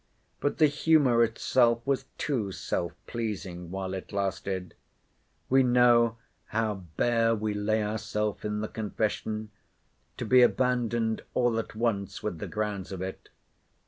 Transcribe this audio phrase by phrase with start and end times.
[0.39, 7.53] But the humour itself was too self pleasing, while it lasted—we know how bare we
[7.53, 13.29] lay ourself in the confession—to be abandoned all at once with the grounds of it.